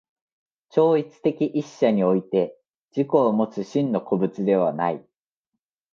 [0.71, 2.57] 超越的一者において
[2.89, 5.05] 自己をもつ真の個物ではない。